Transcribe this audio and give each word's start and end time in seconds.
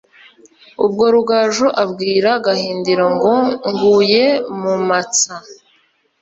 Ubwo 0.85 1.03
Rugaju 1.13 1.67
abwira 1.83 2.29
Gahindiro 2.45 3.05
ngo 3.15 3.33
"Nguye 3.69 4.25
mu 4.59 4.75
matsa 4.87 5.35